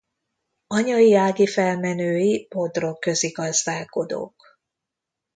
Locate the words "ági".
1.15-1.47